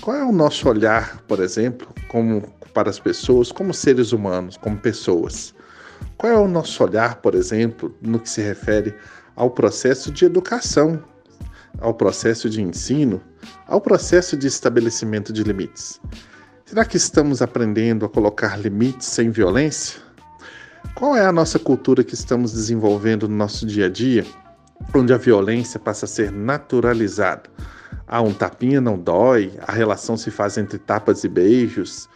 Qual 0.00 0.16
é 0.16 0.24
o 0.24 0.32
nosso 0.32 0.68
olhar, 0.68 1.22
por 1.28 1.38
exemplo, 1.38 1.86
como 2.08 2.42
para 2.74 2.90
as 2.90 2.98
pessoas, 2.98 3.52
como 3.52 3.72
seres 3.72 4.10
humanos, 4.12 4.56
como 4.56 4.76
pessoas? 4.76 5.54
Qual 6.16 6.32
é 6.32 6.36
o 6.36 6.48
nosso 6.48 6.82
olhar, 6.82 7.16
por 7.16 7.36
exemplo, 7.36 7.94
no 8.02 8.18
que 8.18 8.28
se 8.28 8.42
refere 8.42 8.92
ao 9.36 9.50
processo 9.50 10.10
de 10.10 10.24
educação, 10.24 11.00
ao 11.78 11.94
processo 11.94 12.48
de 12.48 12.62
ensino, 12.62 13.20
ao 13.66 13.80
processo 13.80 14.36
de 14.36 14.46
estabelecimento 14.46 15.32
de 15.32 15.42
limites? 15.42 16.00
Será 16.64 16.84
que 16.84 16.96
estamos 16.96 17.42
aprendendo 17.42 18.04
a 18.04 18.08
colocar 18.08 18.58
limites 18.58 19.06
sem 19.06 19.30
violência? 19.30 20.00
Qual 20.94 21.16
é 21.16 21.24
a 21.24 21.32
nossa 21.32 21.58
cultura 21.58 22.02
que 22.02 22.14
estamos 22.14 22.52
desenvolvendo 22.52 23.28
no 23.28 23.36
nosso 23.36 23.66
dia 23.66 23.86
a 23.86 23.88
dia, 23.88 24.24
onde 24.94 25.12
a 25.12 25.16
violência 25.16 25.78
passa 25.78 26.06
a 26.06 26.08
ser 26.08 26.32
naturalizada? 26.32 27.50
Ah, 28.06 28.22
um 28.22 28.32
tapinha 28.32 28.80
não 28.80 28.98
dói, 28.98 29.52
a 29.66 29.72
relação 29.72 30.16
se 30.16 30.30
faz 30.30 30.56
entre 30.58 30.78
tapas 30.78 31.24
e 31.24 31.28
beijos, 31.28 32.08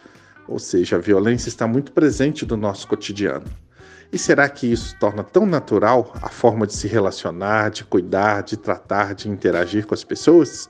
ou 0.47 0.59
seja, 0.59 0.95
a 0.95 0.99
violência 0.99 1.49
está 1.49 1.67
muito 1.67 1.91
presente 1.91 2.45
no 2.45 2.57
nosso 2.57 2.87
cotidiano. 2.87 3.45
E 4.11 4.17
será 4.17 4.49
que 4.49 4.69
isso 4.69 4.93
torna 4.99 5.23
tão 5.23 5.45
natural 5.45 6.13
a 6.21 6.27
forma 6.27 6.67
de 6.67 6.73
se 6.75 6.85
relacionar, 6.85 7.69
de 7.69 7.85
cuidar, 7.85 8.43
de 8.43 8.57
tratar, 8.57 9.15
de 9.15 9.29
interagir 9.29 9.87
com 9.87 9.93
as 9.93 10.03
pessoas? 10.03 10.69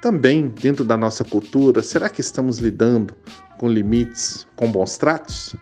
Também, 0.00 0.46
dentro 0.48 0.84
da 0.84 0.96
nossa 0.96 1.24
cultura, 1.24 1.82
será 1.82 2.08
que 2.08 2.20
estamos 2.20 2.58
lidando 2.58 3.14
com 3.58 3.68
limites, 3.68 4.46
com 4.54 4.70
bons 4.70 4.96
tratos? 4.96 5.56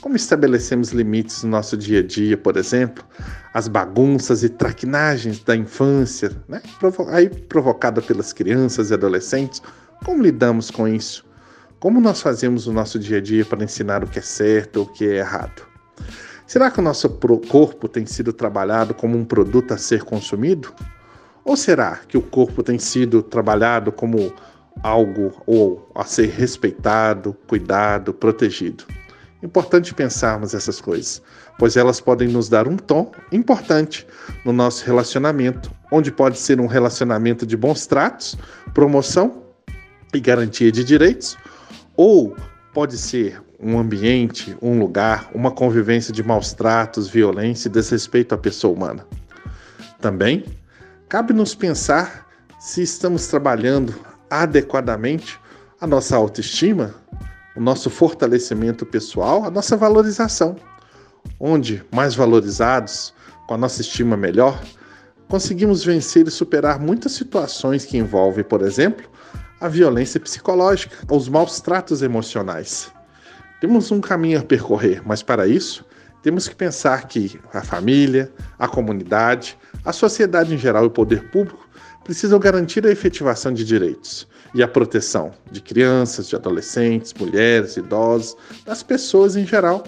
Como 0.00 0.16
estabelecemos 0.16 0.92
limites 0.92 1.42
no 1.42 1.50
nosso 1.50 1.76
dia 1.76 1.98
a 2.00 2.02
dia, 2.02 2.38
por 2.38 2.56
exemplo, 2.56 3.04
as 3.52 3.68
bagunças 3.68 4.42
e 4.42 4.48
traquinagens 4.48 5.40
da 5.40 5.54
infância, 5.54 6.30
né? 6.48 6.62
aí 7.08 7.28
provocada 7.28 8.00
pelas 8.00 8.32
crianças 8.32 8.90
e 8.90 8.94
adolescentes, 8.94 9.60
como 10.04 10.22
lidamos 10.22 10.70
com 10.70 10.88
isso? 10.88 11.26
Como 11.78 12.00
nós 12.00 12.22
fazemos 12.22 12.66
o 12.66 12.72
nosso 12.72 12.98
dia 12.98 13.18
a 13.18 13.20
dia 13.20 13.44
para 13.44 13.62
ensinar 13.62 14.02
o 14.02 14.06
que 14.06 14.18
é 14.18 14.22
certo 14.22 14.78
ou 14.78 14.82
o 14.84 14.92
que 14.92 15.04
é 15.04 15.16
errado? 15.18 15.68
Será 16.50 16.68
que 16.68 16.80
o 16.80 16.82
nosso 16.82 17.08
corpo 17.48 17.86
tem 17.86 18.04
sido 18.04 18.32
trabalhado 18.32 18.92
como 18.92 19.16
um 19.16 19.24
produto 19.24 19.72
a 19.72 19.78
ser 19.78 20.02
consumido? 20.02 20.74
Ou 21.44 21.56
será 21.56 22.00
que 22.08 22.18
o 22.18 22.20
corpo 22.20 22.60
tem 22.60 22.76
sido 22.76 23.22
trabalhado 23.22 23.92
como 23.92 24.34
algo 24.82 25.32
ou 25.46 25.88
a 25.94 26.02
ser 26.02 26.28
respeitado, 26.30 27.36
cuidado, 27.46 28.12
protegido? 28.12 28.82
Importante 29.40 29.94
pensarmos 29.94 30.52
essas 30.52 30.80
coisas, 30.80 31.22
pois 31.56 31.76
elas 31.76 32.00
podem 32.00 32.26
nos 32.26 32.48
dar 32.48 32.66
um 32.66 32.76
tom 32.76 33.12
importante 33.30 34.04
no 34.44 34.52
nosso 34.52 34.84
relacionamento, 34.84 35.70
onde 35.92 36.10
pode 36.10 36.36
ser 36.36 36.60
um 36.60 36.66
relacionamento 36.66 37.46
de 37.46 37.56
bons 37.56 37.86
tratos, 37.86 38.36
promoção 38.74 39.44
e 40.12 40.18
garantia 40.18 40.72
de 40.72 40.82
direitos, 40.82 41.38
ou 41.96 42.34
pode 42.74 42.98
ser 42.98 43.40
um 43.62 43.78
ambiente, 43.78 44.56
um 44.62 44.78
lugar, 44.78 45.30
uma 45.34 45.50
convivência 45.50 46.12
de 46.12 46.22
maus 46.22 46.52
tratos, 46.52 47.08
violência 47.08 47.68
e 47.68 47.70
desrespeito 47.70 48.34
à 48.34 48.38
pessoa 48.38 48.74
humana. 48.74 49.06
Também 50.00 50.44
cabe 51.08 51.32
nos 51.32 51.54
pensar 51.54 52.26
se 52.58 52.82
estamos 52.82 53.26
trabalhando 53.26 53.94
adequadamente 54.30 55.38
a 55.80 55.86
nossa 55.86 56.16
autoestima 56.16 56.94
o 57.56 57.60
nosso 57.60 57.90
fortalecimento 57.90 58.86
pessoal, 58.86 59.44
a 59.44 59.50
nossa 59.50 59.76
valorização, 59.76 60.56
onde, 61.38 61.84
mais 61.92 62.14
valorizados, 62.14 63.12
com 63.46 63.54
a 63.54 63.58
nossa 63.58 63.80
estima 63.80 64.16
melhor, 64.16 64.60
conseguimos 65.28 65.84
vencer 65.84 66.26
e 66.26 66.30
superar 66.30 66.78
muitas 66.78 67.12
situações 67.12 67.84
que 67.84 67.98
envolvem, 67.98 68.44
por 68.44 68.62
exemplo, 68.62 69.08
a 69.60 69.68
violência 69.68 70.18
psicológica, 70.18 70.96
os 71.10 71.28
maus 71.28 71.60
tratos 71.60 72.02
emocionais. 72.02 72.90
Temos 73.60 73.90
um 73.90 74.00
caminho 74.00 74.38
a 74.38 74.42
percorrer, 74.42 75.02
mas 75.04 75.22
para 75.22 75.46
isso, 75.46 75.84
temos 76.22 76.48
que 76.48 76.54
pensar 76.54 77.06
que 77.06 77.38
a 77.52 77.62
família, 77.62 78.32
a 78.58 78.66
comunidade, 78.66 79.58
a 79.84 79.92
sociedade 79.92 80.54
em 80.54 80.58
geral 80.58 80.84
e 80.84 80.86
o 80.86 80.90
poder 80.90 81.30
público 81.30 81.68
precisam 82.04 82.38
garantir 82.38 82.86
a 82.86 82.90
efetivação 82.90 83.52
de 83.52 83.64
direitos 83.64 84.26
e 84.54 84.62
a 84.62 84.68
proteção 84.68 85.32
de 85.50 85.60
crianças, 85.60 86.28
de 86.28 86.36
adolescentes, 86.36 87.14
mulheres, 87.14 87.76
idosos, 87.76 88.36
das 88.64 88.82
pessoas 88.82 89.36
em 89.36 89.46
geral, 89.46 89.84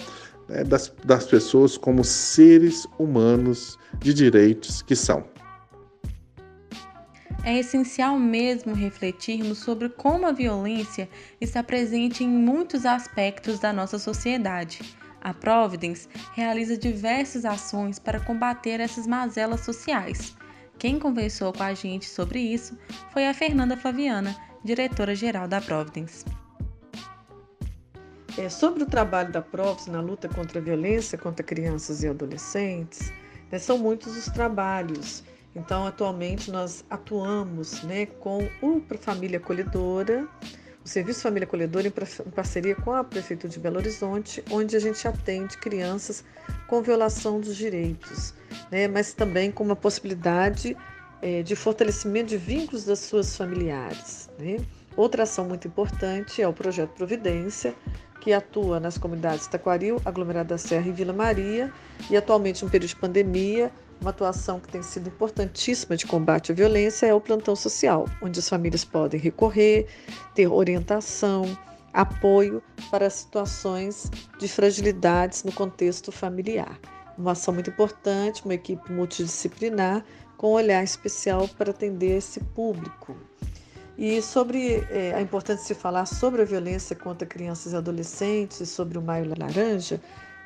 né, 0.48 0.62
das, 0.64 0.92
das 1.04 1.26
pessoas 1.26 1.76
como 1.76 2.04
seres 2.04 2.86
humanos 2.98 3.78
de 3.98 4.14
direitos 4.14 4.82
que 4.82 4.94
são. 4.94 5.31
É 7.44 7.58
essencial 7.58 8.18
mesmo 8.20 8.72
refletirmos 8.72 9.58
sobre 9.58 9.88
como 9.88 10.26
a 10.26 10.32
violência 10.32 11.08
está 11.40 11.60
presente 11.60 12.22
em 12.22 12.28
muitos 12.28 12.86
aspectos 12.86 13.58
da 13.58 13.72
nossa 13.72 13.98
sociedade. 13.98 14.80
A 15.20 15.34
Providence 15.34 16.08
realiza 16.34 16.76
diversas 16.76 17.44
ações 17.44 17.98
para 17.98 18.20
combater 18.20 18.78
essas 18.78 19.08
mazelas 19.08 19.60
sociais. 19.60 20.36
Quem 20.78 21.00
conversou 21.00 21.52
com 21.52 21.64
a 21.64 21.74
gente 21.74 22.08
sobre 22.08 22.38
isso 22.38 22.78
foi 23.12 23.26
a 23.26 23.34
Fernanda 23.34 23.76
Flaviana, 23.76 24.36
diretora-geral 24.64 25.48
da 25.48 25.60
Providence. 25.60 26.24
É, 28.38 28.48
sobre 28.48 28.84
o 28.84 28.86
trabalho 28.86 29.32
da 29.32 29.42
PROFS 29.42 29.88
na 29.88 30.00
luta 30.00 30.28
contra 30.28 30.60
a 30.60 30.62
violência 30.62 31.18
contra 31.18 31.44
crianças 31.44 32.02
e 32.02 32.08
adolescentes, 32.08 33.12
né, 33.50 33.58
são 33.58 33.78
muitos 33.78 34.16
os 34.16 34.26
trabalhos. 34.26 35.22
Então, 35.54 35.86
atualmente, 35.86 36.50
nós 36.50 36.84
atuamos 36.88 37.82
né, 37.82 38.06
com 38.06 38.48
o 38.62 38.82
Família 38.98 39.38
Acolhedora, 39.38 40.26
o 40.84 40.88
Serviço 40.88 41.20
Família 41.20 41.46
Acolhedora, 41.46 41.86
em 41.86 42.30
parceria 42.30 42.74
com 42.74 42.92
a 42.92 43.04
Prefeitura 43.04 43.52
de 43.52 43.60
Belo 43.60 43.76
Horizonte, 43.76 44.42
onde 44.50 44.74
a 44.74 44.80
gente 44.80 45.06
atende 45.06 45.56
crianças 45.58 46.24
com 46.66 46.82
violação 46.82 47.40
dos 47.40 47.56
direitos, 47.56 48.34
né, 48.70 48.88
mas 48.88 49.12
também 49.12 49.52
com 49.52 49.62
uma 49.62 49.76
possibilidade 49.76 50.76
é, 51.20 51.42
de 51.42 51.54
fortalecimento 51.54 52.30
de 52.30 52.36
vínculos 52.36 52.84
das 52.84 52.98
suas 52.98 53.36
familiares. 53.36 54.28
Né? 54.38 54.58
Outra 54.96 55.22
ação 55.22 55.44
muito 55.44 55.68
importante 55.68 56.42
é 56.42 56.48
o 56.48 56.52
Projeto 56.52 56.90
Providência, 56.90 57.74
que 58.20 58.32
atua 58.32 58.78
nas 58.80 58.98
comunidades 58.98 59.46
Taquaril, 59.46 60.00
Aglomerado 60.04 60.50
da 60.50 60.58
Serra 60.58 60.88
e 60.88 60.92
Vila 60.92 61.12
Maria, 61.12 61.72
e 62.10 62.16
atualmente, 62.16 62.64
no 62.64 62.70
período 62.70 62.90
de 62.90 62.96
pandemia, 62.96 63.70
uma 64.02 64.10
atuação 64.10 64.60
que 64.60 64.68
tem 64.68 64.82
sido 64.82 65.08
importantíssima 65.08 65.96
de 65.96 66.06
combate 66.06 66.52
à 66.52 66.54
violência 66.54 67.06
é 67.06 67.14
o 67.14 67.20
plantão 67.20 67.54
social, 67.54 68.04
onde 68.20 68.38
as 68.38 68.48
famílias 68.48 68.84
podem 68.84 69.18
recorrer, 69.18 69.86
ter 70.34 70.48
orientação, 70.48 71.56
apoio 71.92 72.62
para 72.90 73.08
situações 73.08 74.10
de 74.38 74.48
fragilidades 74.48 75.44
no 75.44 75.52
contexto 75.52 76.10
familiar. 76.10 76.78
Uma 77.16 77.32
ação 77.32 77.54
muito 77.54 77.70
importante, 77.70 78.44
uma 78.44 78.54
equipe 78.54 78.90
multidisciplinar 78.90 80.04
com 80.36 80.48
um 80.48 80.54
olhar 80.54 80.82
especial 80.82 81.46
para 81.46 81.70
atender 81.70 82.16
esse 82.18 82.40
público. 82.40 83.16
E 83.96 84.20
sobre 84.20 84.84
é, 84.90 85.14
a 85.14 85.20
importância 85.20 85.62
de 85.62 85.68
se 85.68 85.74
falar 85.74 86.06
sobre 86.06 86.42
a 86.42 86.44
violência 86.44 86.96
contra 86.96 87.26
crianças 87.26 87.72
e 87.72 87.76
adolescentes, 87.76 88.68
sobre 88.68 88.98
o 88.98 89.02
Maio 89.02 89.32
Laranja, 89.38 90.00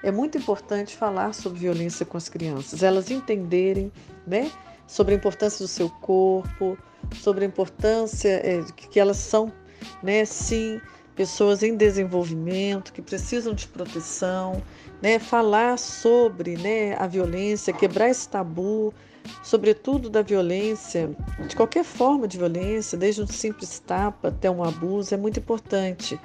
é 0.06 0.12
muito 0.12 0.38
importante 0.38 0.96
falar 0.96 1.34
sobre 1.34 1.58
violência 1.58 2.06
com 2.06 2.16
as 2.16 2.28
crianças, 2.28 2.84
elas 2.84 3.10
entenderem 3.10 3.90
né, 4.24 4.52
sobre 4.86 5.14
a 5.14 5.16
importância 5.16 5.64
do 5.64 5.68
seu 5.68 5.90
corpo, 5.90 6.78
sobre 7.16 7.44
a 7.44 7.48
importância 7.48 8.28
é, 8.28 8.62
que 8.72 9.00
elas 9.00 9.16
são, 9.16 9.52
né, 10.04 10.24
sim, 10.24 10.80
pessoas 11.16 11.64
em 11.64 11.76
desenvolvimento, 11.76 12.92
que 12.92 13.02
precisam 13.02 13.52
de 13.52 13.66
proteção, 13.66 14.62
né, 15.02 15.18
falar 15.18 15.76
sobre 15.76 16.56
né, 16.56 16.94
a 16.98 17.08
violência, 17.08 17.72
quebrar 17.72 18.08
esse 18.08 18.28
tabu, 18.28 18.94
sobretudo 19.42 20.08
da 20.08 20.22
violência, 20.22 21.10
de 21.48 21.56
qualquer 21.56 21.82
forma 21.82 22.28
de 22.28 22.38
violência, 22.38 22.96
desde 22.96 23.22
um 23.22 23.26
simples 23.26 23.80
tapa 23.80 24.28
até 24.28 24.48
um 24.48 24.62
abuso, 24.62 25.12
é 25.12 25.16
muito 25.16 25.40
importante. 25.40 26.16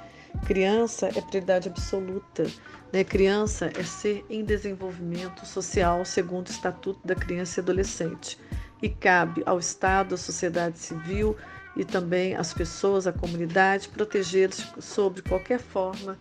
Criança 0.46 1.06
é 1.06 1.20
prioridade 1.20 1.68
absoluta. 1.68 2.46
Né? 2.92 3.04
Criança 3.04 3.70
é 3.78 3.82
ser 3.82 4.24
em 4.28 4.44
desenvolvimento 4.44 5.46
social 5.46 6.04
segundo 6.04 6.48
o 6.48 6.50
Estatuto 6.50 7.00
da 7.06 7.14
Criança 7.14 7.60
e 7.60 7.62
Adolescente. 7.62 8.38
E 8.82 8.88
cabe 8.88 9.42
ao 9.46 9.58
Estado, 9.58 10.14
à 10.14 10.18
sociedade 10.18 10.78
civil 10.78 11.36
e 11.76 11.84
também 11.84 12.34
às 12.34 12.52
pessoas, 12.52 13.06
à 13.06 13.12
comunidade, 13.12 13.88
protegê-los 13.88 14.74
sobre 14.80 15.22
qualquer 15.22 15.60
forma 15.60 16.18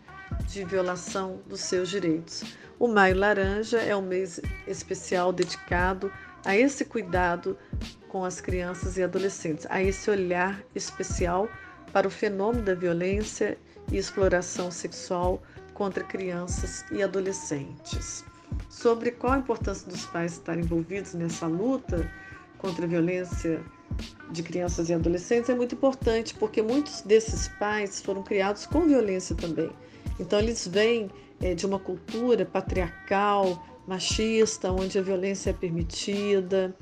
de 0.48 0.64
violação 0.64 1.42
dos 1.48 1.62
seus 1.62 1.90
direitos. 1.90 2.44
O 2.80 2.88
Maio 2.88 3.18
Laranja 3.18 3.80
é 3.80 3.96
um 3.96 4.02
mês 4.02 4.40
especial 4.68 5.34
dedicado 5.34 6.12
a 6.46 6.56
esse 6.56 6.86
cuidado 6.86 7.58
com 8.08 8.24
as 8.24 8.42
crianças 8.42 8.98
e 8.98 9.04
adolescentes, 9.04 9.68
a 9.70 9.82
esse 9.82 10.10
olhar 10.10 10.62
especial 10.74 11.48
para 11.92 12.08
o 12.08 12.12
fenômeno 12.12 12.64
da 12.64 12.74
violência 12.74 13.58
e 13.92 13.98
exploração 13.98 14.72
sexual 14.72 15.42
contra 15.74 16.04
crianças 16.04 16.86
e 16.92 17.04
adolescentes. 17.04 18.24
Sobre 18.70 19.12
qual 19.12 19.34
a 19.34 19.38
importância 19.38 19.90
dos 19.90 20.06
pais 20.06 20.34
estarem 20.34 20.64
envolvidos 20.64 21.14
nessa 21.14 21.48
luta 21.48 22.10
contra 22.58 22.86
a 22.86 22.88
violência 22.88 23.64
de 24.32 24.44
crianças 24.44 24.90
e 24.90 24.94
adolescentes 24.94 25.50
é 25.50 25.56
muito 25.56 25.76
importante, 25.76 26.34
porque 26.36 26.62
muitos 26.62 27.02
desses 27.02 27.48
pais 27.48 28.02
foram 28.02 28.24
criados 28.24 28.66
com 28.66 28.88
violência 28.88 29.36
também. 29.36 29.70
Então, 30.20 30.40
eles 30.40 30.68
vêm 30.68 31.10
é, 31.42 31.54
de 31.54 31.66
uma 31.66 31.80
cultura 31.80 32.46
patriarcal, 32.46 33.66
machista, 33.88 34.72
onde 34.72 34.98
a 34.98 35.02
violência 35.02 35.50
é 35.50 35.54
permitida, 35.54 36.76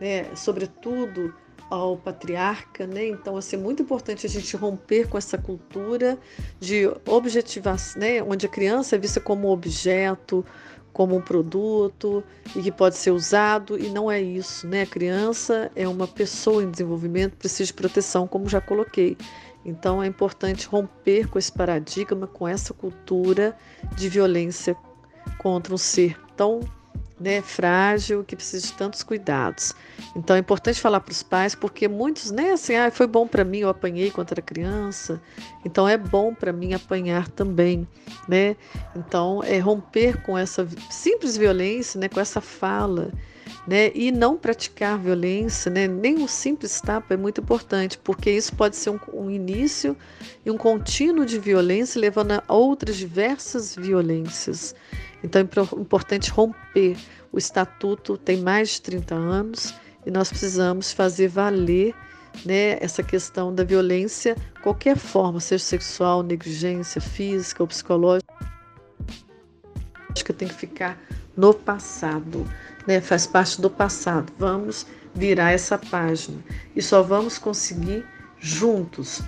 né, 0.00 0.34
sobretudo 0.34 1.34
ao 1.70 1.96
patriarca, 1.96 2.86
né? 2.86 3.06
Então, 3.06 3.36
assim, 3.36 3.56
é 3.56 3.58
muito 3.58 3.82
importante 3.82 4.26
a 4.26 4.28
gente 4.28 4.56
romper 4.56 5.08
com 5.08 5.18
essa 5.18 5.36
cultura 5.36 6.18
de 6.60 6.88
objetivação, 7.06 8.00
né, 8.00 8.22
onde 8.22 8.46
a 8.46 8.48
criança 8.48 8.96
é 8.96 8.98
vista 8.98 9.20
como 9.20 9.48
objeto, 9.48 10.44
como 10.92 11.14
um 11.14 11.20
produto 11.20 12.24
e 12.54 12.62
que 12.62 12.72
pode 12.72 12.96
ser 12.96 13.10
usado 13.10 13.78
e 13.78 13.90
não 13.90 14.10
é 14.10 14.18
isso, 14.18 14.66
né? 14.66 14.82
A 14.82 14.86
criança 14.86 15.70
é 15.76 15.86
uma 15.86 16.08
pessoa 16.08 16.62
em 16.62 16.70
desenvolvimento, 16.70 17.36
precisa 17.36 17.66
de 17.66 17.74
proteção, 17.74 18.26
como 18.26 18.48
já 18.48 18.62
coloquei. 18.62 19.14
Então 19.62 20.02
é 20.02 20.06
importante 20.06 20.66
romper 20.66 21.28
com 21.28 21.38
esse 21.38 21.52
paradigma, 21.52 22.26
com 22.26 22.48
essa 22.48 22.72
cultura 22.72 23.54
de 23.94 24.08
violência 24.08 24.74
contra 25.38 25.74
um 25.74 25.76
ser 25.76 26.18
tão 26.34 26.60
né, 27.18 27.40
frágil, 27.40 28.22
que 28.24 28.36
precisa 28.36 28.66
de 28.66 28.72
tantos 28.74 29.02
cuidados. 29.02 29.74
Então 30.14 30.36
é 30.36 30.38
importante 30.38 30.80
falar 30.80 31.00
para 31.00 31.12
os 31.12 31.22
pais, 31.22 31.54
porque 31.54 31.88
muitos, 31.88 32.30
né, 32.30 32.52
assim, 32.52 32.76
ah, 32.76 32.90
foi 32.90 33.06
bom 33.06 33.26
para 33.26 33.44
mim, 33.44 33.58
eu 33.58 33.68
apanhei 33.68 34.10
quando 34.10 34.32
era 34.32 34.42
criança, 34.42 35.20
então 35.64 35.88
é 35.88 35.96
bom 35.96 36.34
para 36.34 36.52
mim 36.52 36.74
apanhar 36.74 37.28
também, 37.28 37.86
né? 38.28 38.56
Então 38.94 39.42
é 39.42 39.58
romper 39.58 40.22
com 40.22 40.36
essa 40.36 40.66
simples 40.90 41.36
violência, 41.36 41.98
né, 41.98 42.08
com 42.08 42.20
essa 42.20 42.40
fala, 42.40 43.10
né, 43.66 43.90
e 43.94 44.10
não 44.10 44.36
praticar 44.36 44.98
violência, 44.98 45.70
né, 45.70 45.86
nem 45.86 46.18
um 46.18 46.28
simples 46.28 46.80
tapa 46.80 47.14
é 47.14 47.16
muito 47.16 47.40
importante, 47.40 47.98
porque 47.98 48.30
isso 48.30 48.54
pode 48.54 48.76
ser 48.76 48.90
um, 48.90 48.98
um 49.12 49.30
início 49.30 49.96
e 50.44 50.50
um 50.50 50.56
contínuo 50.56 51.24
de 51.24 51.38
violência, 51.38 52.00
levando 52.00 52.32
a 52.32 52.42
outras 52.52 52.96
diversas 52.96 53.74
violências. 53.74 54.74
Então 55.22 55.40
é 55.40 55.80
importante 55.80 56.30
romper. 56.30 56.96
O 57.32 57.38
estatuto 57.38 58.16
tem 58.16 58.38
mais 58.38 58.70
de 58.70 58.82
30 58.82 59.14
anos 59.14 59.74
e 60.04 60.10
nós 60.10 60.28
precisamos 60.28 60.92
fazer 60.92 61.28
valer 61.28 61.94
né, 62.44 62.78
essa 62.80 63.02
questão 63.02 63.54
da 63.54 63.64
violência, 63.64 64.36
qualquer 64.62 64.96
forma, 64.96 65.40
seja 65.40 65.64
sexual, 65.64 66.22
negligência 66.22 67.00
física 67.00 67.62
ou 67.62 67.66
psicológica, 67.66 68.26
tem 70.36 70.48
que 70.48 70.54
ficar 70.54 70.98
no 71.36 71.52
passado, 71.52 72.46
né, 72.86 73.00
faz 73.00 73.26
parte 73.26 73.60
do 73.60 73.68
passado. 73.68 74.32
Vamos 74.38 74.86
virar 75.14 75.52
essa 75.52 75.78
página 75.78 76.38
e 76.74 76.82
só 76.82 77.02
vamos 77.02 77.38
conseguir 77.38 78.04
juntos 78.38 79.22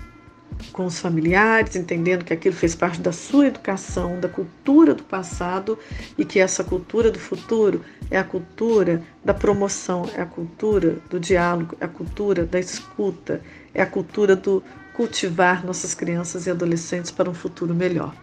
com 0.73 0.85
os 0.85 0.99
familiares, 0.99 1.75
entendendo 1.75 2.25
que 2.25 2.33
aquilo 2.33 2.55
fez 2.55 2.75
parte 2.75 2.99
da 2.99 3.11
sua 3.11 3.47
educação, 3.47 4.19
da 4.19 4.27
cultura 4.27 4.93
do 4.93 5.03
passado 5.03 5.79
e 6.17 6.25
que 6.25 6.39
essa 6.39 6.63
cultura 6.63 7.11
do 7.11 7.19
futuro 7.19 7.81
é 8.11 8.17
a 8.17 8.23
cultura 8.23 9.01
da 9.23 9.33
promoção, 9.33 10.09
é 10.15 10.21
a 10.21 10.25
cultura 10.25 10.97
do 11.09 11.19
diálogo, 11.19 11.77
é 11.79 11.85
a 11.85 11.87
cultura 11.87 12.45
da 12.45 12.59
escuta, 12.59 13.41
é 13.73 13.81
a 13.81 13.85
cultura 13.85 14.35
do 14.35 14.63
cultivar 14.93 15.65
nossas 15.65 15.93
crianças 15.93 16.45
e 16.45 16.51
adolescentes 16.51 17.09
para 17.09 17.29
um 17.29 17.33
futuro 17.33 17.73
melhor. 17.73 18.13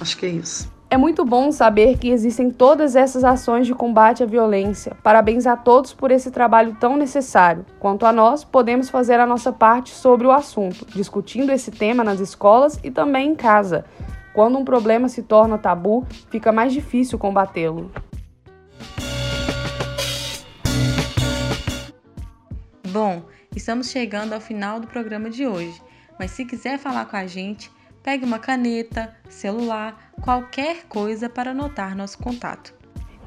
Acho 0.00 0.16
que 0.16 0.26
é 0.26 0.30
isso. 0.30 0.75
É 0.88 0.96
muito 0.96 1.24
bom 1.24 1.50
saber 1.50 1.98
que 1.98 2.08
existem 2.10 2.48
todas 2.48 2.94
essas 2.94 3.24
ações 3.24 3.66
de 3.66 3.74
combate 3.74 4.22
à 4.22 4.26
violência. 4.26 4.96
Parabéns 5.02 5.44
a 5.44 5.56
todos 5.56 5.92
por 5.92 6.12
esse 6.12 6.30
trabalho 6.30 6.76
tão 6.78 6.96
necessário. 6.96 7.66
Quanto 7.80 8.06
a 8.06 8.12
nós, 8.12 8.44
podemos 8.44 8.88
fazer 8.88 9.18
a 9.18 9.26
nossa 9.26 9.52
parte 9.52 9.90
sobre 9.90 10.28
o 10.28 10.30
assunto, 10.30 10.86
discutindo 10.86 11.50
esse 11.50 11.72
tema 11.72 12.04
nas 12.04 12.20
escolas 12.20 12.78
e 12.84 12.90
também 12.92 13.30
em 13.30 13.34
casa. 13.34 13.84
Quando 14.32 14.58
um 14.58 14.64
problema 14.64 15.08
se 15.08 15.24
torna 15.24 15.58
tabu, 15.58 16.06
fica 16.30 16.52
mais 16.52 16.72
difícil 16.72 17.18
combatê-lo. 17.18 17.90
Bom, 22.90 23.22
estamos 23.56 23.90
chegando 23.90 24.34
ao 24.34 24.40
final 24.40 24.78
do 24.78 24.86
programa 24.86 25.30
de 25.30 25.48
hoje, 25.48 25.82
mas 26.16 26.30
se 26.30 26.44
quiser 26.44 26.78
falar 26.78 27.06
com 27.06 27.16
a 27.16 27.26
gente, 27.26 27.72
Pegue 28.06 28.24
uma 28.24 28.38
caneta, 28.38 29.12
celular, 29.28 30.12
qualquer 30.22 30.84
coisa 30.88 31.28
para 31.28 31.50
anotar 31.50 31.94
nosso 31.96 32.16
contato. 32.18 32.72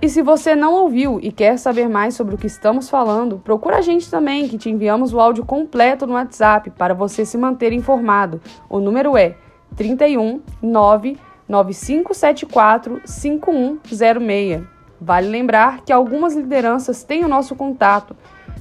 E 0.02 0.08
se 0.08 0.22
você 0.22 0.56
não 0.56 0.74
ouviu 0.74 1.20
e 1.22 1.34
quer 1.34 1.60
saber 1.60 1.90
mais 1.90 2.16
sobre 2.16 2.36
o 2.36 2.38
que 2.38 2.48
estamos 2.48 2.90
falando, 2.90 3.40
procura 3.40 3.80
a 3.80 3.82
gente 3.82 4.10
também, 4.10 4.48
que 4.48 4.58
te 4.58 4.70
enviamos 4.70 5.14
o 5.14 5.20
áudio 5.20 5.44
completo 5.44 6.08
no 6.08 6.14
WhatsApp 6.14 6.70
para 6.70 6.94
você 6.94 7.26
se 7.26 7.38
manter 7.38 7.74
informado. 7.74 8.40
O 8.70 8.80
número 8.80 9.18
é 9.18 9.36
31 9.76 10.42
99574 10.62 13.02
5106. 13.04 14.64
Vale 15.02 15.28
lembrar 15.28 15.82
que 15.82 15.92
algumas 15.92 16.38
lideranças 16.38 17.04
têm 17.04 17.26
o 17.26 17.30
nosso 17.30 17.54
contato. 17.54 18.16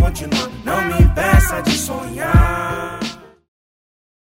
Continuar, 0.00 0.48
não 0.64 0.82
me 0.86 1.02
impeça 1.02 1.60
de 1.62 1.76
sonhar. 1.76 2.99